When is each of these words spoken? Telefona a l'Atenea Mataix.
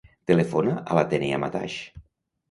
Telefona 0.29 0.71
a 0.79 0.97
l'Atenea 0.99 1.39
Mataix. 1.43 1.75